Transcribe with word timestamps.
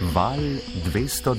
Val 0.00 0.40
202. 0.92 1.36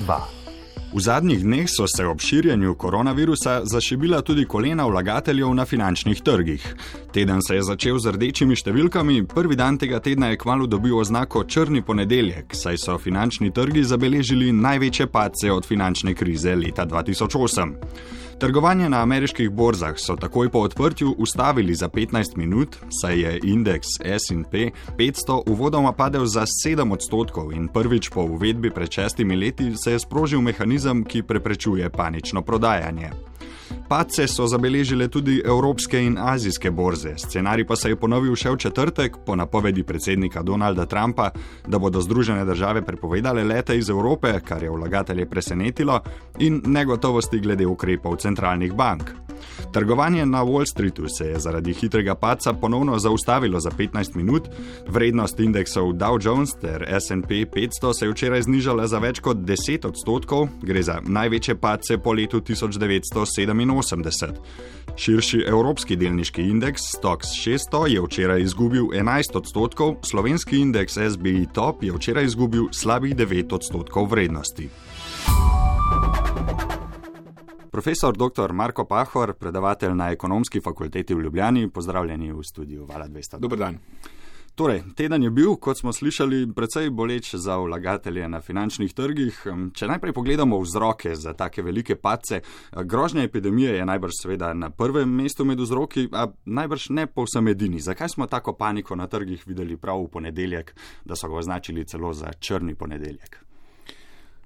V 0.94 1.00
zadnjih 1.00 1.42
dneh 1.42 1.66
so 1.66 1.86
se 1.86 2.06
ob 2.06 2.20
širjenju 2.20 2.74
koronavirusa 2.74 3.60
zašibila 3.64 4.20
tudi 4.22 4.44
kolena 4.44 4.86
vlagateljev 4.86 5.54
na 5.54 5.64
finančnih 5.64 6.22
trgih. 6.22 6.74
Teden 7.12 7.42
se 7.42 7.54
je 7.54 7.62
začel 7.62 7.98
z 7.98 8.12
rdečimi 8.14 8.54
številkami, 8.54 9.24
prvi 9.26 9.58
dan 9.58 9.80
tega 9.82 9.98
tedna 9.98 10.30
je 10.30 10.38
kmalo 10.38 10.66
dobil 10.70 10.94
oznako 10.94 11.42
črni 11.44 11.82
ponedeljek, 11.82 12.54
saj 12.54 12.78
so 12.78 12.98
finančni 13.02 13.50
trgi 13.50 13.82
zabeležili 13.82 14.52
največje 14.52 15.06
padce 15.10 15.50
od 15.50 15.66
finančne 15.66 16.14
krize 16.14 16.54
leta 16.54 16.86
2008. 16.86 17.74
Trgovanje 18.42 18.88
na 18.88 19.02
ameriških 19.02 19.50
borzah 19.50 19.94
so 19.96 20.16
takoj 20.16 20.48
po 20.50 20.58
odprtju 20.58 21.14
ustavili 21.18 21.74
za 21.74 21.88
15 21.88 22.36
minut, 22.36 22.76
saj 23.00 23.20
je 23.20 23.40
indeks 23.44 23.86
SP 24.24 24.54
500 24.98 25.42
uvodoma 25.46 25.92
padel 25.92 26.26
za 26.26 26.42
7 26.66 26.92
odstotkov 26.92 27.52
in 27.52 27.68
prvič 27.68 28.08
po 28.08 28.20
uvedbi 28.20 28.70
pred 28.70 28.90
šestimi 28.90 29.36
leti 29.36 29.76
se 29.76 29.92
je 29.92 29.98
sprožil 29.98 30.40
mehanizem, 30.40 31.04
ki 31.04 31.22
preprečuje 31.22 31.90
panično 31.90 32.42
prodajanje. 32.42 33.10
Padce 33.88 34.26
so 34.28 34.46
zabeležile 34.46 35.08
tudi 35.08 35.42
evropske 35.44 36.00
in 36.00 36.18
azijske 36.18 36.70
borze. 36.70 37.14
Scenarij 37.16 37.66
pa 37.66 37.76
se 37.76 37.88
je 37.88 37.96
ponovil 37.96 38.36
še 38.36 38.50
v 38.50 38.56
četrtek 38.56 39.16
po 39.26 39.36
napovedi 39.36 39.82
predsednika 39.82 40.42
Donalda 40.42 40.86
Trumpa, 40.86 41.30
da 41.66 41.78
bodo 41.78 42.00
Združene 42.00 42.44
države 42.44 42.84
prepovedale 42.86 43.44
lete 43.44 43.78
iz 43.78 43.90
Evrope, 43.90 44.40
kar 44.44 44.62
je 44.62 44.70
vlagatelje 44.70 45.28
presenetilo, 45.28 46.00
in 46.38 46.62
negotovosti 46.66 47.40
glede 47.40 47.66
ukrepov 47.66 48.16
centralnih 48.16 48.72
bank. 48.72 49.31
Trgovanje 49.72 50.26
na 50.26 50.44
Wall 50.44 50.66
Streetu 50.70 51.08
se 51.08 51.24
je 51.26 51.38
zaradi 51.38 51.72
hitrega 51.72 52.14
padca 52.14 52.52
ponovno 52.52 52.98
zaustavilo 52.98 53.60
za 53.60 53.70
15 53.70 54.16
minut, 54.16 54.48
vrednost 54.88 55.40
indeksov 55.40 55.92
Dow 55.92 56.18
Jones 56.24 56.50
ter 56.60 56.86
SP 57.04 57.30
500 57.54 57.92
se 57.98 58.06
je 58.06 58.10
včeraj 58.12 58.42
znižala 58.42 58.86
za 58.86 58.98
več 58.98 59.20
kot 59.20 59.36
10 59.36 59.86
odstotkov, 59.86 60.48
gre 60.62 60.82
za 60.82 61.00
največje 61.04 61.54
padce 61.54 61.98
po 61.98 62.12
letu 62.12 62.40
1987. 62.40 64.32
Širši 64.96 65.44
evropski 65.48 65.96
delniški 65.96 66.42
indeks 66.42 66.82
Stox 66.96 67.32
600 67.38 67.86
je 67.88 68.00
včeraj 68.00 68.42
izgubil 68.42 68.84
11 68.84 69.36
odstotkov, 69.36 69.96
slovenski 70.04 70.58
indeks 70.58 70.98
SBI 71.10 71.46
Top 71.54 71.82
je 71.82 71.92
včeraj 71.92 72.24
izgubil 72.24 72.68
slabih 72.72 73.16
9 73.16 73.54
odstotkov 73.54 74.10
vrednosti. 74.10 74.68
Profesor 77.72 78.16
dr. 78.16 78.52
Marko 78.52 78.84
Pahor, 78.84 79.32
predavatelj 79.32 79.94
na 79.94 80.10
ekonomski 80.10 80.60
fakulteti 80.60 81.14
v 81.14 81.20
Ljubljani, 81.20 81.70
pozdravljeni 81.70 82.32
v 82.32 82.42
studiu 82.44 82.84
Vala 82.84 83.06
200. 83.08 83.38
Dober 83.38 83.58
dan. 83.58 83.78
Torej, 84.54 84.82
teden 84.96 85.22
je 85.22 85.30
bil, 85.30 85.54
kot 85.56 85.78
smo 85.80 85.92
slišali, 85.92 86.52
precej 86.52 86.90
boleč 86.90 87.34
za 87.34 87.56
vlagatelje 87.56 88.28
na 88.28 88.42
finančnih 88.44 88.92
trgih. 88.92 89.40
Če 89.72 89.88
najprej 89.88 90.12
pogledamo 90.12 90.60
vzroke 90.60 91.16
za 91.16 91.32
take 91.32 91.64
velike 91.64 91.96
pace, 91.96 92.42
grožnja 92.76 93.24
epidemije 93.24 93.78
je 93.78 93.88
najbrž 93.88 94.20
seveda 94.20 94.52
na 94.52 94.68
prvem 94.70 95.08
mestu 95.08 95.48
med 95.48 95.60
vzroki, 95.60 96.10
a 96.12 96.28
najbrž 96.44 96.90
ne 96.90 97.06
povsem 97.08 97.48
edini. 97.48 97.80
Zakaj 97.80 98.12
smo 98.18 98.28
tako 98.28 98.52
paniko 98.52 98.96
na 98.96 99.08
trgih 99.08 99.48
videli 99.48 99.80
prav 99.80 100.04
v 100.04 100.12
ponedeljek, 100.12 100.76
da 101.04 101.16
so 101.16 101.32
ga 101.32 101.40
označili 101.40 101.88
celo 101.88 102.12
za 102.12 102.36
črni 102.36 102.74
ponedeljek? 102.74 103.40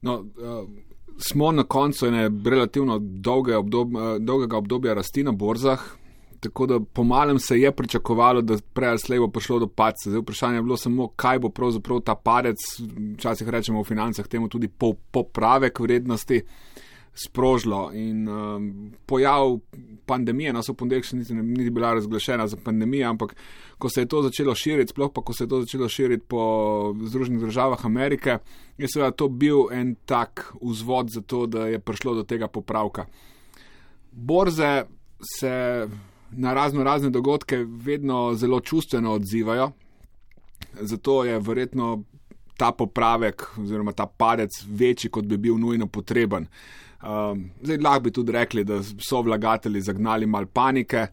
No, 0.03 0.21
uh 0.23 0.95
smo 1.19 1.53
na 1.53 1.62
koncu 1.62 2.06
ene 2.06 2.31
relativno 2.45 2.98
dolge 3.00 3.56
obdob, 3.56 3.89
dolgega 4.20 4.56
obdobja 4.56 4.95
rasti 4.95 5.25
na 5.25 5.33
borzah, 5.33 5.81
tako 6.41 6.67
da 6.67 6.81
pomalem 6.81 7.39
se 7.39 7.61
je 7.61 7.73
pričakovalo, 7.73 8.42
da 8.42 8.58
prej 8.73 8.89
ali 8.89 8.98
slej 8.98 9.19
bo 9.19 9.28
prišlo 9.28 9.58
do 9.58 9.67
padca. 9.67 10.11
Zdaj 10.11 10.20
vprašanje 10.20 10.58
je 10.58 10.62
bilo 10.62 10.77
samo, 10.77 11.08
kaj 11.08 11.39
bo 11.39 11.48
pravzaprav 11.48 12.00
ta 12.00 12.14
padec, 12.14 12.56
včasih 13.17 13.48
rečemo 13.48 13.83
v 13.83 13.84
financah 13.84 14.27
temu 14.27 14.48
tudi 14.48 14.69
popravek 15.11 15.81
vrednosti 15.81 16.42
sprožilo. 17.17 17.91
In 17.95 18.28
um, 18.28 18.92
pojav 19.06 19.58
pandemije, 20.07 20.52
no, 20.52 20.63
so 20.63 20.74
ponedeljek 20.74 21.08
še 21.08 21.17
niti, 21.17 21.35
niti 21.35 21.70
bila 21.70 21.95
razglašena 21.96 22.46
za 22.48 22.57
pandemijo, 22.64 23.08
ampak 23.11 23.35
ko 23.79 23.89
se 23.89 24.05
je 24.05 24.08
to 24.08 24.23
začelo 24.23 24.55
širiti, 24.55 24.92
sploh 24.95 25.13
pa 25.14 25.23
ko 25.23 25.33
se 25.33 25.45
je 25.45 25.48
to 25.48 25.61
začelo 25.64 25.89
širiti 25.89 26.24
po 26.29 26.42
Združenih 27.02 27.41
državah 27.41 27.86
Amerike, 27.86 28.39
je 28.79 28.89
seveda 28.89 29.11
to 29.11 29.29
bil 29.29 29.67
en 29.73 29.95
tak 30.05 30.52
vzvod 30.63 31.11
za 31.11 31.20
to, 31.20 31.46
da 31.46 31.67
je 31.67 31.80
prišlo 31.80 32.14
do 32.20 32.24
tega 32.24 32.48
popravka. 32.48 33.07
Borze 34.12 34.85
se 35.39 35.89
na 36.30 36.55
razno 36.55 36.85
razne 36.85 37.11
dogodke 37.11 37.64
vedno 37.64 38.35
zelo 38.35 38.61
čustveno 38.61 39.12
odzivajo, 39.12 39.70
zato 40.80 41.24
je 41.24 41.39
verjetno 41.41 42.05
ta 42.57 42.73
popravek 42.73 43.58
oziroma 43.58 43.92
ta 43.92 44.07
padec 44.07 44.51
večji, 44.68 45.11
kot 45.11 45.24
bi 45.24 45.36
bil 45.36 45.58
nujno 45.58 45.86
potreben. 45.86 46.46
Um, 47.06 47.50
zdaj, 47.62 47.78
lahko 47.78 48.00
bi 48.00 48.11
tudi 48.11 48.33
rekli, 48.34 48.64
da 48.64 48.80
so 48.83 49.22
vlagatelji 49.22 49.80
zagnali 49.80 50.27
mal 50.27 50.46
panike. 50.46 51.06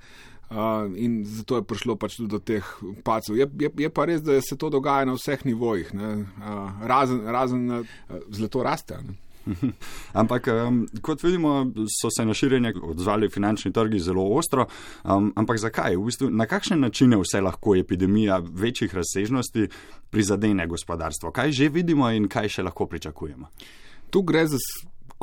Uh, 0.54 0.92
in 1.02 1.24
zato 1.26 1.58
je 1.58 1.64
prišlo 1.66 1.96
pač 1.98 2.18
tudi 2.20 2.30
do 2.30 2.40
teh 2.40 2.66
pacov. 3.04 3.38
Je, 3.38 3.48
je, 3.60 3.70
je 3.86 3.90
pa 3.90 4.06
res, 4.06 4.22
da 4.22 4.38
se 4.42 4.58
to 4.58 4.70
dogaja 4.70 5.08
na 5.10 5.16
vseh 5.18 5.46
nivojih, 5.46 5.94
uh, 5.96 6.84
razen, 6.86 7.24
razen 7.26 7.72
uh, 7.72 7.86
zlato 8.30 8.64
raste. 8.64 9.00
Ne? 9.02 9.18
ampak, 10.22 10.48
um, 10.48 10.84
kot 11.02 11.24
vidimo, 11.24 11.66
so 11.90 12.10
se 12.14 12.26
na 12.26 12.34
širjenje 12.34 12.74
odzvali 12.84 13.30
finančni 13.30 13.74
trgi 13.74 14.00
zelo 14.00 14.24
ostro. 14.38 14.68
Um, 15.04 15.34
ampak 15.36 15.60
zakaj? 15.60 15.98
V 15.98 16.06
bistvu, 16.06 16.30
na 16.30 16.46
kakšne 16.46 16.78
načine 16.78 17.18
vse 17.20 17.42
lahko 17.42 17.76
epidemija 17.76 18.42
večjih 18.44 18.96
razsežnosti 18.96 19.68
prizadene 20.10 20.68
gospodarstvo? 20.68 21.32
Kaj 21.32 21.52
že 21.52 21.70
vidimo 21.70 22.12
in 22.12 22.28
kaj 22.28 22.50
še 22.50 22.64
lahko 22.64 22.88
pričakujemo? 22.88 23.50
Tu 24.10 24.22
gre 24.22 24.46
za 24.48 24.58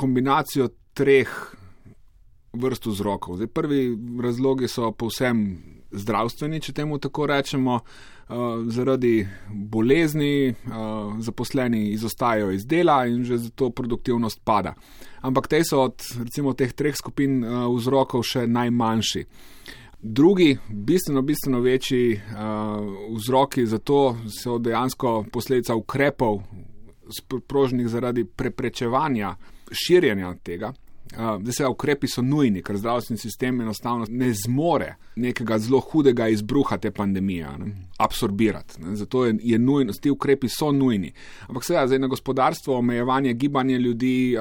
kombinacijo 0.00 0.71
treh 0.97 1.28
vrst 2.53 2.87
vzrokov. 2.87 3.37
Zdaj, 3.37 3.50
prvi 3.55 3.83
razlogi 4.22 4.69
so 4.69 4.91
povsem 4.93 5.44
zdravstveni, 5.91 6.61
če 6.62 6.72
temu 6.72 6.99
tako 7.03 7.27
rečemo, 7.31 7.81
uh, 7.81 8.37
zaradi 8.71 9.27
bolezni, 9.49 10.50
uh, 10.50 11.19
zaposleni 11.22 11.91
izostajajo 11.94 12.50
iz 12.55 12.66
dela 12.66 13.05
in 13.06 13.25
že 13.25 13.38
zato 13.38 13.71
produktivnost 13.71 14.41
pada. 14.44 14.75
Ampak 15.21 15.49
te 15.49 15.62
so 15.65 15.84
od 15.88 16.03
recimo 16.19 16.55
teh 16.55 16.72
treh 16.72 16.97
skupin 16.97 17.43
uh, 17.44 17.67
vzrokov 17.75 18.25
še 18.27 18.47
najmanjši. 18.47 19.25
Drugi, 20.00 20.55
bistveno, 20.69 21.22
bistveno 21.22 21.61
večji 21.61 22.15
uh, 22.15 22.22
vzroki 23.19 23.67
za 23.67 23.78
to 23.78 24.17
so 24.32 24.59
dejansko 24.59 25.27
posledica 25.32 25.75
ukrepov, 25.77 26.41
sproženih 27.11 27.88
zaradi 27.91 28.25
preprečevanja 28.25 29.34
širjenja 29.72 30.34
tega. 30.42 30.72
Zdaj 31.16 31.53
se 31.53 31.66
ukrepi 31.66 32.06
so 32.06 32.22
nujni, 32.22 32.62
ker 32.62 32.76
zdravstveni 32.78 33.19
sistem 33.19 33.60
enostavno 33.60 34.06
ne 34.08 34.28
zmore 34.34 34.94
nekega 35.16 35.58
zelo 35.58 35.81
hudega 35.81 36.28
izbruha 36.31 36.78
te 36.78 36.91
pandemije 36.91 37.48
ne, 37.58 37.70
absorbirati. 37.98 38.82
Ne. 38.82 38.94
Zato 38.97 39.25
je, 39.26 39.34
je 39.42 39.58
nujno, 39.58 39.92
ti 39.92 40.10
ukrepi 40.10 40.48
so 40.48 40.70
nujni. 40.72 41.12
Ampak 41.48 41.64
seveda, 41.66 41.86
zdaj 41.86 41.98
na 41.98 42.06
gospodarstvo, 42.06 42.76
omejevanje 42.78 43.32
gibanja 43.34 43.78
ljudi, 43.78 44.36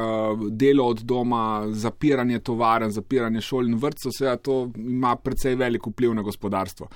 delo 0.49 0.85
od 0.85 1.01
doma, 1.01 1.65
zapiranje 1.71 2.39
tovaren, 2.39 2.91
zapiranje 2.91 3.41
šol 3.41 3.67
in 3.67 3.75
vrtcev, 3.75 4.13
seveda 4.17 4.37
to 4.37 4.59
ima 4.77 5.15
precej 5.15 5.55
velik 5.55 5.87
vpliv 5.87 6.13
na 6.13 6.21
gospodarstvo. 6.21 6.87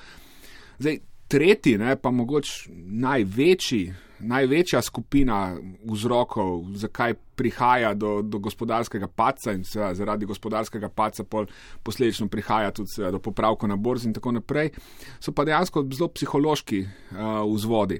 Zdaj, 0.80 1.00
tretji, 1.34 1.78
ne, 1.82 1.96
pa 1.98 2.12
mogoče 2.14 2.70
največji 3.04 3.84
največja 4.24 4.82
skupina 4.82 5.56
vzrokov, 5.84 6.64
zakaj 6.80 7.14
prihaja 7.36 7.94
do, 7.94 8.22
do 8.22 8.40
gospodarskega 8.40 9.08
paca 9.08 9.54
in 9.54 9.64
seveda 9.68 9.94
zaradi 9.98 10.30
gospodarskega 10.30 10.90
paca 10.90 11.24
pol 11.24 11.48
posledično 11.84 12.28
prihaja 12.32 12.72
tudi 12.72 12.94
seveda, 12.96 13.18
do 13.18 13.24
popravkov 13.24 13.70
na 13.70 13.76
borzi 13.76 14.08
in 14.10 14.14
tako 14.16 14.36
naprej, 14.38 14.72
so 15.20 15.34
pa 15.36 15.46
dejansko 15.46 15.86
zelo 15.92 16.12
psihološki 16.14 16.84
uh, 16.84 17.42
vzvodi. 17.54 18.00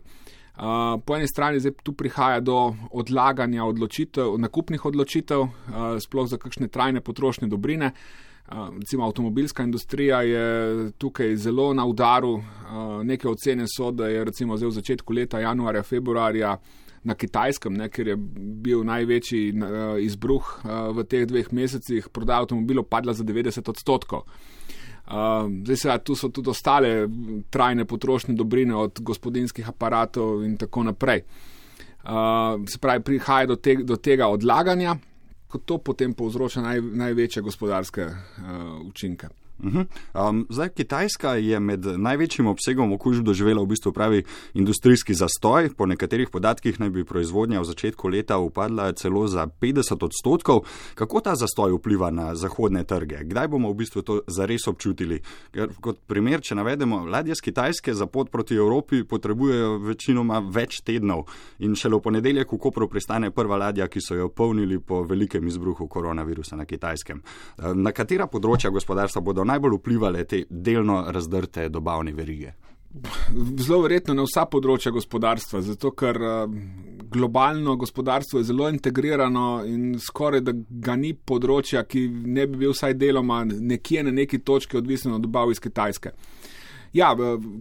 Uh, 0.54 1.00
po 1.06 1.16
eni 1.18 1.28
strani 1.28 1.60
zdaj 1.60 1.80
tu 1.84 1.96
prihaja 1.98 2.40
do 2.40 2.76
odlaganja 2.92 3.66
odločitev, 3.66 4.38
nakupnih 4.38 4.86
odločitev, 4.86 5.42
uh, 5.42 5.96
sploh 6.00 6.30
za 6.30 6.38
kakšne 6.38 6.70
trajne 6.70 7.02
potrošne 7.02 7.50
dobrine. 7.50 7.90
Uh, 7.90 8.33
recimo 8.80 9.06
avtomobilska 9.06 9.64
industrija 9.64 10.22
je 10.22 10.92
tukaj 10.98 11.36
zelo 11.36 11.74
na 11.74 11.86
udaru. 11.86 12.42
Neke 13.04 13.28
ocene 13.30 13.66
so, 13.68 13.92
da 13.92 14.08
je 14.08 14.24
recimo 14.26 14.58
zdaj 14.58 14.70
v 14.70 14.72
začetku 14.72 15.14
leta, 15.14 15.40
januarja, 15.40 15.84
februarja 15.84 16.58
na 17.04 17.16
kitajskem, 17.16 17.74
ne, 17.74 17.90
ker 17.92 18.08
je 18.08 18.16
bil 18.64 18.84
največji 18.88 19.54
izbruh 20.06 20.52
v 20.96 21.04
teh 21.04 21.26
dveh 21.28 21.52
mesecih, 21.52 22.08
prodaja 22.10 22.46
avtomobilov 22.46 22.88
padla 22.88 23.14
za 23.14 23.24
90 23.28 23.70
odstotkov. 23.70 24.24
Zdaj 25.04 25.78
se, 25.78 25.98
tu 26.04 26.16
so 26.16 26.30
tudi 26.32 26.50
ostale 26.50 27.10
trajne 27.52 27.86
potrošne 27.86 28.36
dobrine 28.40 28.76
od 28.76 29.02
gospodinskih 29.02 29.70
aparatov 29.70 30.46
in 30.46 30.56
tako 30.58 30.84
naprej. 30.84 31.26
Se 32.68 32.80
pravi, 32.80 33.04
prihaja 33.04 33.52
do, 33.52 33.56
te, 33.56 33.76
do 33.84 33.96
tega 33.96 34.28
odlaganja 34.28 34.96
ko 35.54 35.62
to 35.62 35.78
potem 35.78 36.18
povzroča 36.18 36.66
naj, 36.66 36.82
največje 36.82 37.46
gospodarske 37.46 38.10
uh, 38.10 38.82
učinke. 38.90 39.30
Um, 39.64 40.46
zdaj, 40.50 40.70
Kitajska 40.70 41.36
je 41.40 41.60
med 41.60 41.86
največjim 41.86 42.48
obsegom 42.48 42.92
okužb 42.94 43.24
doživela 43.24 43.64
v 43.64 43.72
bistvu 43.72 43.94
pravi 43.94 44.24
industrijski 44.54 45.14
zastoj. 45.14 45.70
Po 45.78 45.86
nekaterih 45.86 46.30
podatkih 46.30 46.80
naj 46.80 46.90
bi 46.90 47.06
proizvodnja 47.06 47.62
v 47.62 47.70
začetku 47.72 48.08
leta 48.08 48.38
upadla 48.38 48.92
celo 48.92 49.28
za 49.28 49.48
50 49.48 50.04
odstotkov. 50.04 50.66
Kako 50.96 51.22
ta 51.22 51.36
zastoj 51.36 51.78
vpliva 51.78 52.12
na 52.12 52.36
zahodne 52.36 52.84
trge? 52.84 53.24
Kdaj 53.24 53.48
bomo 53.48 53.72
v 53.72 53.80
bistvu 53.84 54.02
to 54.02 54.20
zares 54.28 54.68
občutili? 54.68 55.22
Ker, 55.52 55.72
kot 55.82 56.04
primer, 56.08 56.42
če 56.42 56.56
navedemo, 56.60 57.06
ladje 57.08 57.36
z 57.36 57.48
Kitajske 57.48 57.94
za 57.94 58.08
pot 58.08 58.32
proti 58.32 58.56
Evropi 58.56 59.04
potrebujejo 59.08 59.78
večinoma 59.88 60.42
več 60.44 60.82
tednov 60.84 61.28
in 61.60 61.76
šele 61.76 61.98
v 61.98 62.04
ponedeljek 62.10 62.52
v 62.52 62.60
Kopru 62.60 62.90
pristane 62.92 63.32
prva 63.32 63.58
ladja, 63.58 63.88
ki 63.88 64.02
so 64.02 64.18
jo 64.20 64.30
polnili 64.30 64.80
po 64.80 65.04
velikem 65.08 65.48
izbruhu 65.48 65.88
koronavirusa 65.88 66.60
na 66.60 66.66
Kitajskem. 66.66 67.22
Na 67.74 67.92
katera 67.96 68.28
področja 68.28 68.74
gospodarstva 68.74 69.22
bodo 69.22 69.46
najbolj 69.54 69.80
vplivali 69.80 70.28
te 70.28 70.44
delno 70.50 71.04
razdrte 71.08 71.70
dobavne 71.70 72.14
verige? 72.14 72.54
Zelo 73.58 73.82
verjetno 73.82 74.14
na 74.14 74.24
vsa 74.28 74.44
področja 74.46 74.92
gospodarstva, 74.94 75.64
zato 75.66 75.92
ker 75.98 76.20
globalno 77.14 77.74
gospodarstvo 77.82 78.40
je 78.40 78.46
zelo 78.52 78.68
integrirano 78.70 79.64
in 79.66 79.96
skoraj 80.00 80.44
da 80.46 80.54
ga 80.54 80.96
ni 80.96 81.14
področja, 81.14 81.84
ki 81.90 82.06
ne 82.10 82.46
bi 82.48 82.64
bil 82.64 82.76
vsaj 82.76 82.94
deloma 83.02 83.42
nekje 83.50 84.04
na 84.06 84.14
neki 84.14 84.44
točki 84.46 84.78
odvisen 84.78 85.16
od 85.18 85.26
dobav 85.26 85.52
iz 85.52 85.62
Kitajske. 85.64 86.14
Ja, 86.94 87.16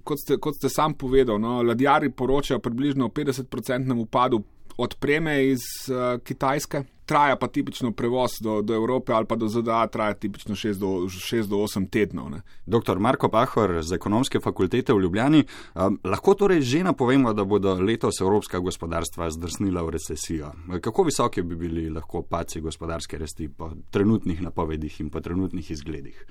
kot 0.05 0.21
ste, 0.21 0.37
kot 0.37 0.59
ste 0.59 0.69
sam 0.69 0.99
povedal, 1.01 1.41
no, 1.41 1.63
ladjari 1.65 2.13
poročajo 2.13 2.61
približno 2.61 3.09
o 3.09 3.15
50-odstotnem 3.17 4.05
upadu 4.05 4.43
odpreme 4.77 5.39
iz 5.49 5.65
uh, 5.89 6.19
Kitajske, 6.21 6.85
traja 7.13 7.37
pa 7.37 7.49
tipično 7.49 7.93
prevoz 7.93 8.39
do, 8.41 8.63
do 8.63 8.75
Evrope 8.75 9.13
ali 9.13 9.27
pa 9.29 9.37
do 9.37 9.49
ZDA, 9.49 9.87
traja 9.93 10.15
tipično 10.15 10.55
6 10.55 10.79
do, 10.81 10.87
6 11.13 11.49
do 11.51 11.57
8 11.61 11.89
tednov. 11.93 12.31
Ne. 12.33 12.41
Dr. 12.67 12.99
Marko 12.99 13.29
Pahor 13.29 13.83
z 13.83 13.99
ekonomske 13.99 14.41
fakultete 14.41 14.95
v 14.97 15.03
Ljubljani, 15.05 15.45
um, 15.75 15.99
lahko 16.05 16.35
torej 16.35 16.63
že 16.65 16.81
napovemo, 16.85 17.35
da 17.37 17.45
bodo 17.45 17.75
letos 17.75 18.21
evropska 18.21 18.59
gospodarstva 18.65 19.29
zdrsnila 19.31 19.83
v 19.83 19.97
recesijo. 19.99 20.53
Kako 20.81 21.05
visoke 21.11 21.43
bi 21.43 21.57
bili 21.57 21.91
lahko 21.91 22.23
paci 22.23 22.61
gospodarske 22.61 23.19
rasti 23.19 23.49
po 23.49 23.71
trenutnih 23.91 24.41
napovedih 24.43 25.01
in 25.01 25.11
po 25.11 25.21
trenutnih 25.21 25.71
izgledih? 25.71 26.25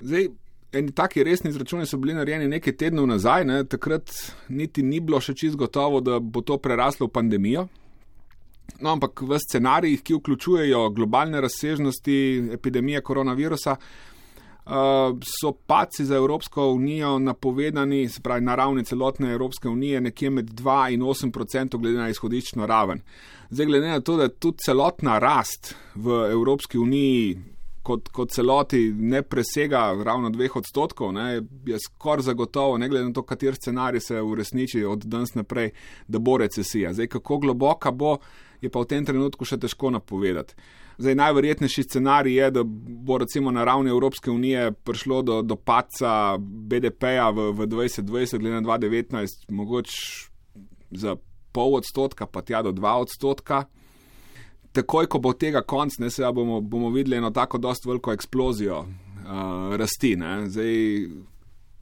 Zdaj, 0.00 0.28
eni 0.72 0.92
taki 0.92 1.24
resni 1.24 1.50
izračuni 1.50 1.86
so 1.86 1.96
bili 1.96 2.14
narejeni 2.14 2.48
nekaj 2.48 2.76
tednov 2.76 3.06
nazaj, 3.08 3.44
ne, 3.44 3.64
takrat 3.64 4.12
niti 4.48 4.82
ni 4.82 5.00
bilo 5.00 5.20
še 5.20 5.34
čisto 5.34 5.56
gotovo, 5.56 6.04
da 6.04 6.20
bo 6.20 6.44
to 6.44 6.58
preraslo 6.60 7.08
v 7.08 7.16
pandemijo. 7.16 7.68
No, 8.80 8.92
ampak 8.92 9.22
v 9.22 9.38
scenarijih, 9.38 10.02
ki 10.02 10.14
vključujejo 10.14 10.90
globalne 10.90 11.40
razsežnosti 11.40 12.18
epidemije 12.52 13.00
koronavirusa, 13.02 13.76
uh, 13.76 14.72
so 15.40 15.52
paci 15.52 16.04
za 16.04 16.16
Evropsko 16.16 16.68
unijo 16.70 17.18
napovedani, 17.18 18.08
se 18.08 18.20
pravi 18.20 18.40
na 18.40 18.54
ravni 18.54 18.84
celotne 18.84 19.32
Evropske 19.32 19.68
unije, 19.68 20.00
nekje 20.00 20.30
med 20.30 20.50
2 20.50 20.94
in 20.94 21.00
8 21.00 21.32
odstotkov 21.32 21.80
glede 21.80 21.98
na 21.98 22.08
izhodično 22.08 22.66
raven. 22.66 23.02
Zdaj, 23.50 23.66
glede 23.66 23.88
na 23.88 24.00
to, 24.00 24.16
da 24.16 24.28
tudi 24.28 24.58
celotna 24.64 25.18
rast 25.18 25.74
v 25.94 26.30
Evropski 26.30 26.78
uniji 26.78 27.36
kot, 27.88 28.08
kot 28.12 28.32
celoti 28.34 28.92
ne 28.92 29.22
presega 29.22 29.80
ravno 30.04 30.30
dveh 30.30 30.56
odstotkov, 30.56 31.12
ne, 31.16 31.40
je 31.66 31.78
skoraj 31.80 32.26
zagotovo, 32.28 32.78
ne 32.78 32.88
glede 32.88 33.08
na 33.08 33.12
to, 33.16 33.22
kater 33.22 33.56
scenarij 33.56 34.00
se 34.04 34.20
uresniči 34.22 34.84
od 34.84 35.06
danes 35.08 35.34
naprej, 35.34 35.70
da 36.08 36.18
bo 36.18 36.36
recesija. 36.38 36.92
Zdaj, 36.92 37.08
kako 37.16 37.38
globoka 37.38 37.90
bo, 37.90 38.18
je 38.60 38.70
pa 38.70 38.82
v 38.82 38.90
tem 38.90 39.06
trenutku 39.06 39.44
še 39.44 39.58
težko 39.60 39.90
napovedati. 39.94 40.54
Zdaj, 40.98 41.14
najverjetnejši 41.14 41.82
scenarij 41.86 42.34
je, 42.34 42.50
da 42.58 42.62
bo 42.66 43.18
recimo 43.22 43.52
na 43.54 43.64
ravni 43.64 43.90
Evropske 43.90 44.30
unije 44.30 44.72
prišlo 44.72 45.22
do, 45.22 45.42
do 45.42 45.56
paca 45.56 46.38
BDP-ja 46.38 47.30
v, 47.30 47.52
v 47.54 47.68
2020, 47.70 48.42
glede 48.42 48.58
na 48.58 48.64
2019, 48.66 49.46
mogoče 49.54 49.94
za 50.90 51.14
pol 51.54 51.78
odstotka, 51.78 52.26
pa 52.26 52.42
tja 52.42 52.64
do 52.66 52.74
dva 52.74 52.96
odstotka 52.98 53.68
takoj, 54.72 55.08
ko 55.10 55.18
bo 55.18 55.32
tega 55.32 55.62
konc, 55.66 55.98
ne, 55.98 56.10
se 56.10 56.26
bomo, 56.34 56.60
bomo 56.60 56.90
videli 56.90 57.18
eno 57.18 57.30
tako 57.30 57.58
dosto 57.58 57.90
veliko 57.90 58.12
eksplozijo 58.12 58.78
uh, 58.78 59.76
rasti. 59.76 60.14
Ne. 60.16 60.50
Zdaj, 60.50 60.74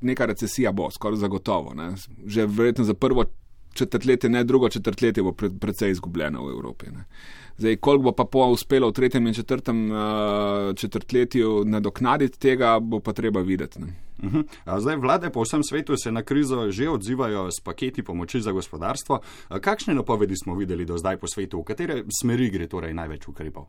neka 0.00 0.26
recesija 0.26 0.72
bo, 0.72 0.90
skoraj 0.90 1.20
zagotovo. 1.20 1.74
Ne. 1.74 1.92
Že 2.24 2.46
verjetno 2.46 2.84
za 2.84 2.94
prvo 2.94 3.24
četrtletje, 3.76 4.30
ne 4.30 4.44
drugo 4.44 4.68
četrtletje, 4.68 5.22
bo 5.22 5.32
pred, 5.32 5.52
predvsej 5.60 5.90
izgubljeno 5.90 6.46
v 6.46 6.50
Evropi. 6.50 6.90
Ne. 6.90 7.04
Zdaj, 7.58 7.76
koliko 7.76 8.02
bo 8.02 8.12
pa 8.12 8.24
po 8.24 8.46
uspelo 8.52 8.88
v 8.88 8.92
tretjem 8.92 9.26
in 9.26 9.34
četrtem 9.34 9.90
uh, 9.90 9.98
četrtletju 10.76 11.62
nadoknaditi 11.64 12.38
tega, 12.38 12.78
bo 12.80 13.00
pa 13.00 13.12
treba 13.12 13.40
videti. 13.40 13.80
Ne. 13.80 13.86
Uh 14.18 14.24
mhm. 14.24 14.36
-huh. 14.38 14.80
Zdaj, 14.80 14.96
vlade 14.96 15.30
po 15.30 15.42
vsem 15.42 15.62
svetu 15.62 15.96
se 15.96 16.12
na 16.12 16.22
krizo 16.22 16.70
že 16.70 16.88
odzivajo 16.88 17.50
s 17.50 17.60
paketi 17.60 18.02
pomoči 18.02 18.40
za 18.40 18.52
gospodarstvo. 18.52 19.20
Kakšne 19.60 19.94
napovedi 19.94 20.34
smo 20.36 20.54
videli 20.54 20.84
do 20.84 20.98
zdaj 20.98 21.16
po 21.16 21.26
svetu, 21.26 21.60
v 21.60 21.64
katere 21.64 22.04
smeri 22.20 22.50
gre 22.50 22.66
torej 22.66 22.94
največ 22.94 23.28
ukrepov? 23.28 23.64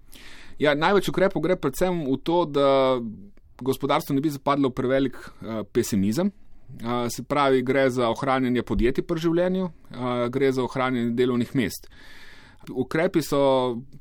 Ja, 0.59 0.75
največ 0.75 1.09
ukrepov 1.09 1.41
gre 1.41 1.55
predvsem 1.55 2.05
v 2.05 2.17
to, 2.23 2.45
da 2.45 2.99
gospodarstvo 3.61 4.15
ne 4.15 4.21
bi 4.21 4.29
zapadlo 4.29 4.69
v 4.69 4.73
prevelik 4.73 5.15
uh, 5.15 5.63
pesimizem. 5.71 6.31
Se 7.09 7.23
pravi, 7.23 7.61
gre 7.61 7.89
za 7.89 8.09
ohranjanje 8.09 8.61
podjetij 8.63 9.05
pri 9.07 9.21
življenju, 9.23 9.69
gre 10.29 10.51
za 10.51 10.63
ohranjanje 10.63 11.15
delovnih 11.17 11.55
mest. 11.55 11.89
Ukrepi 12.67 13.21
so 13.23 13.39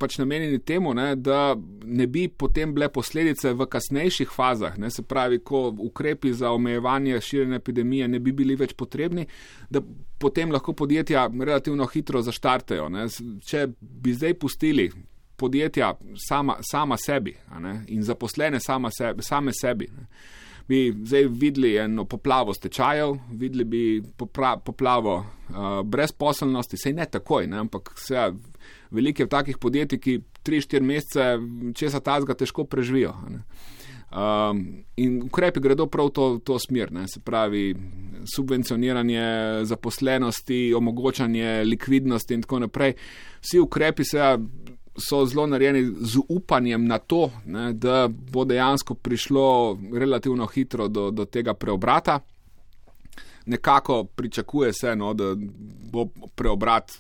pač 0.01 0.17
namenjeni 0.19 0.59
temu, 0.59 0.91
ne, 0.97 1.13
da 1.17 1.55
ne 1.85 2.07
bi 2.11 2.27
potem 2.29 2.73
bile 2.75 2.89
posledice 2.91 3.53
v 3.55 3.67
kasnejših 3.71 4.33
fazah, 4.35 4.75
ne, 4.81 4.91
se 4.91 5.05
pravi, 5.07 5.39
ko 5.39 5.69
ukrepi 5.87 6.33
za 6.35 6.51
omejevanje 6.51 7.21
širjenja 7.23 7.61
epidemije 7.63 8.09
ne 8.09 8.19
bi 8.19 8.35
bili 8.35 8.57
več 8.59 8.75
potrebni, 8.75 9.27
da 9.71 9.83
potem 10.19 10.51
lahko 10.51 10.75
podjetja 10.75 11.29
relativno 11.31 11.87
hitro 11.93 12.23
zaštartejo. 12.27 12.89
Ne. 12.91 13.07
Če 13.47 13.69
bi 13.81 14.17
zdaj 14.17 14.35
pustili 14.43 14.89
podjetja 15.37 15.93
sama, 16.29 16.59
sama 16.67 16.97
sebi 16.99 17.37
ne, 17.61 17.79
in 17.93 18.03
zaposlene 18.03 18.61
sama 18.61 18.91
sebi, 18.91 19.23
same 19.23 19.55
sebi. 19.55 19.91
Ne, 19.93 20.09
bi 20.69 20.95
zdaj 21.05 21.29
videli 21.31 21.77
eno 21.77 22.05
poplavo 22.05 22.55
stečajev, 22.55 23.17
videli 23.33 23.65
bi 23.65 24.03
popra, 24.17 24.57
poplavo 24.57 25.17
uh, 25.17 25.83
brezposelnosti, 25.85 26.77
sej 26.77 26.93
ne 26.93 27.07
takoj, 27.11 27.47
ne, 27.47 27.59
ampak 27.59 27.93
se 27.99 28.33
veliko 28.91 29.23
je 29.23 29.29
takih 29.29 29.59
podjetij, 29.59 29.99
ki 29.99 30.21
3-4 30.47 30.83
mesece 30.83 31.39
česa 31.75 32.01
tazga 32.01 32.35
težko 32.35 32.65
preživijo. 32.65 33.15
Um, 34.07 34.85
in 34.97 35.23
ukrepi 35.27 35.61
gredo 35.61 35.89
prav 35.91 36.09
v 36.09 36.15
to, 36.15 36.27
to 36.45 36.59
smer, 36.63 36.93
ne, 36.93 37.09
se 37.11 37.21
pravi 37.21 37.75
subvencioniranje 38.35 39.25
zaposlenosti, 39.67 40.75
omogočanje 40.75 41.65
likvidnosti 41.65 42.35
in 42.35 42.43
tako 42.43 42.59
naprej. 42.59 42.95
Vsi 43.43 43.61
ukrepi 43.61 44.05
se 44.05 44.39
so 44.99 45.27
zelo 45.27 45.47
narejeni 45.47 45.83
z 46.01 46.19
upanjem 46.29 46.87
na 46.87 46.99
to, 46.99 47.31
ne, 47.47 47.73
da 47.73 48.09
bo 48.09 48.45
dejansko 48.45 48.95
prišlo 48.95 49.79
relativno 49.93 50.47
hitro 50.47 50.89
do, 50.89 51.11
do 51.11 51.25
tega 51.25 51.55
preobrata. 51.55 52.21
Nekako 53.47 54.05
pričakuje 54.05 54.73
se, 54.73 54.97
no, 54.97 55.15
da 55.15 55.35
bo 55.93 56.07
preobrat 56.35 56.93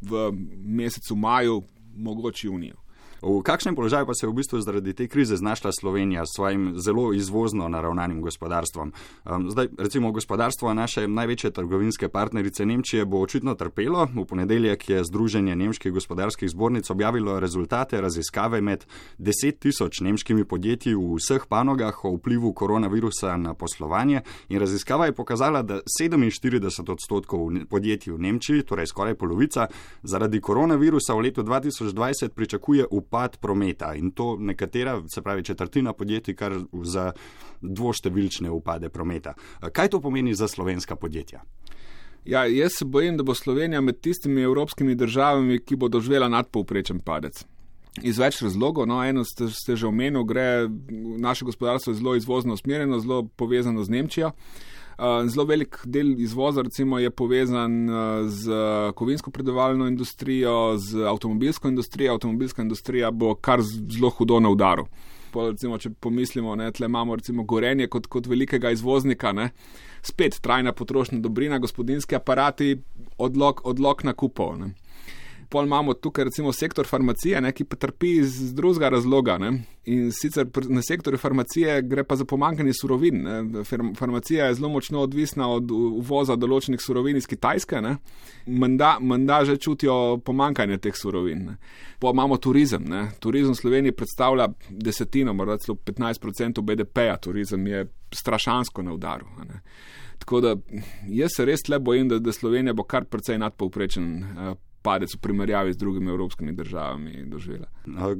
v 0.00 0.32
mesecu 0.64 1.16
maju, 1.16 1.62
mogoče 1.96 2.46
juniju. 2.46 2.76
V 3.22 3.42
kakšnem 3.44 3.76
položaju 3.76 4.06
pa 4.06 4.14
se 4.14 4.26
je 4.26 4.30
v 4.30 4.34
bistvu 4.34 4.60
zaradi 4.60 4.94
te 4.96 5.04
krize 5.08 5.36
znašla 5.36 5.72
Slovenija 5.72 6.24
s 6.26 6.32
svojim 6.36 6.72
zelo 6.76 7.12
izvozno 7.12 7.68
naravnanim 7.68 8.22
gospodarstvom? 8.22 8.92
Um, 9.24 9.50
zdaj, 9.50 9.68
recimo, 9.78 10.12
gospodarstvo 10.12 10.74
naše 10.74 11.08
največje 11.08 11.50
trgovinske 11.50 12.08
partnerice 12.08 12.66
Nemčije 12.66 13.04
bo 13.04 13.20
očitno 13.20 13.54
trpelo. 13.54 14.08
V 14.14 14.24
ponedeljek 14.24 14.88
je 14.88 15.04
Združenje 15.04 15.56
nemških 15.56 15.92
gospodarskih 15.92 16.50
zbornic 16.50 16.90
objavilo 16.90 17.40
rezultate 17.40 18.00
raziskave 18.00 18.60
med 18.60 18.86
10 19.18 19.58
tisoč 19.58 20.00
nemškimi 20.00 20.44
podjetji 20.44 20.94
v 20.94 21.20
vseh 21.20 21.44
panogah 21.48 22.04
o 22.04 22.14
vplivu 22.16 22.52
koronavirusa 22.52 23.36
na 23.36 23.54
poslovanje 23.54 24.22
in 24.48 24.60
raziskava 24.60 25.06
je 25.06 25.12
pokazala, 25.12 25.62
da 25.62 25.80
47 26.00 26.92
odstotkov 26.92 27.50
podjetij 27.68 28.12
v 28.12 28.18
Nemčiji, 28.18 28.62
torej 28.62 28.86
skoraj 28.86 29.14
polovica, 29.14 29.66
zaradi 30.02 30.40
koronavirusa 30.40 31.14
v 31.14 31.20
letu 31.20 31.42
2020 31.42 32.28
pričakuje 32.28 32.86
upad 32.90 33.09
upad 33.10 33.36
prometa 33.36 33.94
in 33.94 34.10
to 34.10 34.36
nekatera, 34.38 35.02
se 35.14 35.22
pravi 35.22 35.44
četrtina 35.44 35.92
podjetij, 35.92 36.34
kar 36.34 36.52
za 36.82 37.12
dvoštevilčne 37.60 38.50
upade 38.50 38.88
prometa. 38.88 39.34
Kaj 39.72 39.88
to 39.88 40.00
pomeni 40.00 40.34
za 40.34 40.48
slovenska 40.48 40.96
podjetja? 40.96 41.42
Ja, 42.24 42.46
jaz 42.46 42.72
se 42.78 42.84
bojim, 42.84 43.16
da 43.16 43.22
bo 43.22 43.34
Slovenija 43.34 43.80
med 43.80 44.00
tistimi 44.00 44.42
evropskimi 44.42 44.94
državami, 44.94 45.58
ki 45.58 45.76
bo 45.76 45.88
doživela 45.88 46.28
nadpovprečen 46.28 47.00
padec. 47.00 47.44
Iz 48.02 48.18
več 48.18 48.42
razlogov, 48.42 48.86
no, 48.86 49.00
eno 49.04 49.24
ste, 49.24 49.48
ste 49.50 49.76
že 49.76 49.86
omenili, 49.86 50.24
gre 50.24 50.68
naše 51.18 51.44
gospodarstvo 51.44 51.94
zelo 51.94 52.14
izvozno 52.14 52.54
usmerjeno, 52.54 53.00
zelo 53.00 53.24
povezano 53.36 53.84
z 53.84 53.90
Nemčijo. 53.90 54.30
Zelo 55.28 55.44
velik 55.48 55.78
del 55.84 56.10
izvoza 56.20 56.62
recimo, 56.62 56.98
je 56.98 57.10
povezan 57.10 57.88
z 58.28 58.58
kovinsko 58.94 59.30
predelovalno 59.30 59.86
industrijo, 59.88 60.76
z 60.78 61.06
avtomobilsko 61.08 61.68
industrijo. 61.68 62.12
Avtomobilska 62.12 62.62
industrija 62.62 63.10
bo 63.10 63.34
kar 63.34 63.62
zelo 63.62 64.10
hudo 64.10 64.40
na 64.40 64.50
udaru. 64.52 64.86
Recimo, 65.34 65.78
če 65.78 65.90
pomislimo, 65.90 66.56
da 66.56 66.70
imamo 66.84 67.16
recimo 67.16 67.44
gorenje 67.44 67.86
kot, 67.86 68.06
kot 68.06 68.26
velikega 68.26 68.70
izvoznika, 68.70 69.32
ne? 69.32 69.50
spet 70.02 70.40
trajna 70.40 70.72
potrošnja 70.72 71.18
dobrina, 71.20 71.58
gospodinski 71.58 72.16
aparati, 72.16 72.76
odlog, 73.18 73.60
odlog 73.64 74.04
nakupov. 74.04 74.56
Ne? 74.58 74.72
Pol 75.50 75.64
imamo 75.66 75.94
tukaj 75.94 76.24
recimo 76.24 76.52
sektor 76.52 76.86
farmacije, 76.86 77.40
ne, 77.40 77.50
ki 77.52 77.64
pa 77.64 77.76
trpi 77.76 78.10
iz 78.20 78.54
drugega 78.54 78.88
razloga. 78.88 79.38
Ne. 79.38 79.50
In 79.90 80.12
sicer 80.12 80.46
na 80.68 80.82
sektorju 80.82 81.18
farmacije 81.18 81.80
gre 81.82 82.04
pa 82.04 82.16
za 82.16 82.24
pomankanje 82.24 82.72
surovin. 82.80 83.22
Ne. 83.22 83.64
Farmacija 83.98 84.46
je 84.46 84.54
zelo 84.54 84.68
močno 84.68 85.02
odvisna 85.02 85.48
od 85.50 85.70
uvoza 85.70 86.36
določenih 86.36 86.82
surovin 86.82 87.18
iz 87.18 87.26
Kitajske. 87.26 87.82
Menda 88.46 89.40
že 89.44 89.56
čutijo 89.56 90.20
pomankanje 90.24 90.78
teh 90.78 90.96
surovin. 90.96 91.44
Ne. 91.50 91.56
Pa 91.98 92.14
imamo 92.14 92.36
turizem. 92.36 92.86
Ne. 92.86 93.08
Turizem 93.20 93.52
v 93.52 93.62
Sloveniji 93.62 93.98
predstavlja 93.98 94.48
desetino, 94.70 95.34
morda 95.34 95.58
celo 95.58 95.78
15% 95.84 96.62
BDP-ja. 96.62 97.18
Turizem 97.18 97.66
je 97.66 97.86
strašansko 98.14 98.86
na 98.86 98.94
udaru. 98.94 99.26
Ne. 99.48 99.62
Tako 100.20 100.40
da 100.40 100.56
jaz 101.08 101.34
se 101.36 101.44
res 101.44 101.68
le 101.68 101.78
bojim, 101.80 102.08
da, 102.08 102.18
da 102.18 102.32
Slovenija 102.32 102.76
bo 102.76 102.84
kar 102.84 103.04
precej 103.08 103.38
nadpovprečen. 103.40 104.10
Uh, 104.80 104.82
padec 104.82 105.14
v 105.14 105.20
primerjavi 105.20 105.72
z 105.72 105.76
drugimi 105.76 106.10
evropskimi 106.10 106.52
državami 106.52 107.24
doživela. 107.26 107.66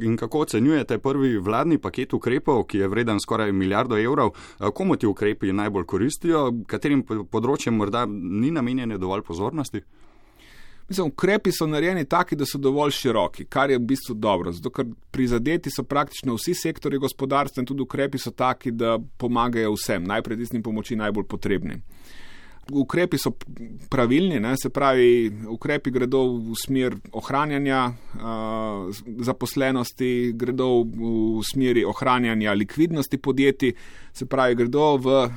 In 0.03 0.17
kako 0.17 0.41
ocenjujete 0.41 0.99
prvi 0.99 1.39
vladni 1.39 1.79
paket 1.79 2.13
ukrepov, 2.13 2.65
ki 2.65 2.79
je 2.79 2.89
vreden 2.89 3.21
skoraj 3.21 3.53
milijardo 3.53 3.99
evrov? 3.99 4.35
Komu 4.75 4.97
ti 4.97 5.07
ukrepi 5.07 5.53
najbolj 5.53 5.87
koristijo, 5.87 6.51
katerim 6.67 7.03
področjem 7.05 7.77
morda 7.77 8.07
ni 8.11 8.51
namenjene 8.51 8.99
dovolj 8.99 9.25
pozornosti? 9.27 9.83
Mislim, 10.91 11.07
ukrepi 11.07 11.53
so 11.55 11.69
narejeni 11.71 12.05
taki, 12.05 12.37
da 12.37 12.47
so 12.47 12.59
dovolj 12.59 12.91
široki, 12.99 13.45
kar 13.47 13.71
je 13.71 13.79
v 13.79 13.85
bistvu 13.93 14.17
dobro, 14.19 14.53
zato 14.53 14.73
ker 14.75 14.89
prizadeti 15.15 15.71
so 15.71 15.85
praktično 15.87 16.35
vsi 16.35 16.55
sektori 16.55 16.99
gospodarstva 16.99 17.63
in 17.63 17.67
tudi 17.67 17.87
ukrepi 17.87 18.19
so 18.19 18.35
taki, 18.35 18.73
da 18.75 18.97
pomagajo 18.99 19.77
vsem, 19.77 20.03
najprej 20.05 20.43
tistim 20.43 20.65
pomoči 20.67 20.99
najbolj 20.99 21.29
potrebnim 21.31 21.85
ukrepi 22.73 23.19
so 23.19 23.33
pravilni, 23.89 24.41
ne? 24.41 24.55
se 24.57 24.71
pravi, 24.71 25.33
ukrepi 25.49 25.91
gredo 25.91 26.23
v 26.39 26.55
smer 26.59 26.97
ohranjanja 27.13 27.81
uh, 27.89 29.01
zaposlenosti, 29.25 30.33
gredo 30.39 30.85
v 30.85 31.43
smeri 31.47 31.85
ohranjanja 31.85 32.55
likvidnosti 32.55 33.19
podjetij, 33.19 33.75
se 34.13 34.27
pravi, 34.27 34.55
gredo 34.55 34.97
v 34.97 35.17
uh, 35.27 35.31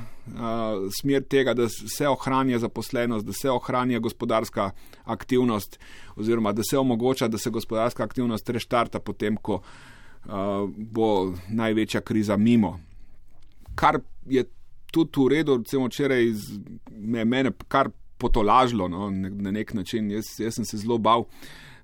smer 1.00 1.24
tega, 1.28 1.54
da 1.54 1.68
se 1.68 2.08
ohranja 2.08 2.58
zaposlenost, 2.58 3.26
da 3.26 3.32
se 3.32 3.50
ohranja 3.50 3.98
gospodarska 3.98 4.70
aktivnost 5.04 5.78
oziroma 6.16 6.52
da 6.52 6.62
se 6.62 6.78
omogoča, 6.78 7.28
da 7.28 7.38
se 7.38 7.50
gospodarska 7.50 8.04
aktivnost 8.04 8.50
reštarta 8.50 9.00
potem, 9.00 9.36
ko 9.36 9.60
uh, 9.60 10.68
bo 10.70 11.34
največja 11.48 12.00
kriza 12.00 12.36
mimo. 12.36 12.78
Kar 13.74 13.98
je 14.26 14.44
tudi 14.94 15.26
v 15.26 15.28
redu, 15.28 15.58
recimo 15.58 15.90
včeraj 15.90 16.30
me 16.90 17.18
je 17.18 17.24
mene 17.24 17.52
kar 17.68 17.90
potolažilo 18.18 18.88
no, 18.88 19.10
na 19.10 19.50
nek 19.50 19.74
način. 19.74 20.10
Jaz, 20.10 20.24
jaz 20.38 20.54
sem 20.54 20.64
se 20.64 20.78
zelo 20.78 20.98
bal, 20.98 21.26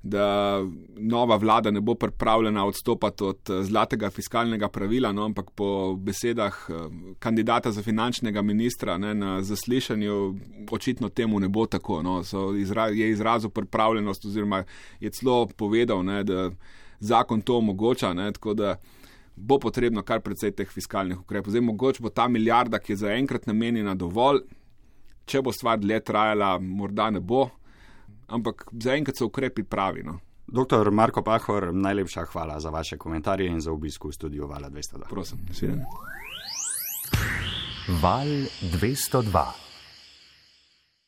da 0.02 0.60
nova 0.96 1.36
vlada 1.36 1.70
ne 1.70 1.80
bo 1.80 1.94
pripravljena 1.94 2.64
odstopati 2.66 3.24
od 3.24 3.50
eh, 3.50 3.62
zlatega 3.64 4.10
fiskalnega 4.10 4.68
pravila, 4.68 5.12
no, 5.12 5.24
ampak 5.28 5.50
po 5.54 5.96
besedah 5.96 6.56
eh, 6.68 6.74
kandidata 7.18 7.72
za 7.72 7.82
finančnega 7.82 8.42
ministra 8.42 8.98
ne, 8.98 9.14
na 9.14 9.42
zaslišanju 9.42 10.34
očitno 10.70 11.08
temu 11.08 11.40
ne 11.40 11.48
bo 11.48 11.66
tako. 11.66 12.02
No, 12.02 12.22
izra, 12.58 12.86
je 12.88 13.10
izrazil 13.10 13.50
pripravljenost 13.50 14.24
oziroma 14.24 14.64
je 15.00 15.10
celo 15.10 15.46
povedal, 15.46 16.04
ne, 16.04 16.24
da 16.24 16.50
zakon 17.00 17.40
to 17.40 17.58
omogoča. 17.58 18.14
Ne, 18.14 18.32
bo 19.40 19.58
potrebno 19.58 20.02
kar 20.02 20.20
precej 20.20 20.52
teh 20.56 20.68
fiskalnih 20.68 21.20
ukrepov. 21.20 21.54
Zdaj, 21.54 21.64
mogoče 21.64 22.02
bo 22.04 22.12
ta 22.12 22.28
milijarda, 22.28 22.78
ki 22.78 22.92
je 22.92 23.02
zaenkrat 23.04 23.46
namenjena, 23.48 23.94
dovolj, 23.94 24.42
če 25.24 25.42
bo 25.42 25.52
stvar 25.52 25.80
dlje 25.80 26.00
trajala, 26.04 26.58
morda 26.60 27.10
ne 27.10 27.20
bo, 27.20 27.46
ampak 28.28 28.68
zaenkrat 28.72 29.16
so 29.16 29.30
ukrepi 29.30 29.64
pravi. 29.64 30.04
No. 30.06 30.18
Doktor 30.50 30.90
Marko 30.90 31.22
Pahor, 31.22 31.70
najlepša 31.74 32.26
hvala 32.32 32.60
za 32.60 32.70
vaše 32.74 32.98
komentarje 32.98 33.48
in 33.48 33.60
za 33.60 33.72
obisk 33.72 34.04
v 34.04 34.12
studiu 34.12 34.48
Vala 34.50 34.70
202. 34.70 35.08
Prosim, 35.08 35.38
svidenje. 35.54 35.86
Val 38.02 38.28
202. 38.74 39.69